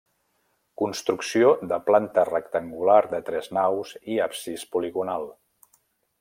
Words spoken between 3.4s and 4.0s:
naus